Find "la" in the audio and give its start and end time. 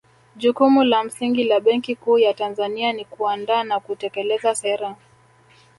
0.83-1.03, 1.43-1.59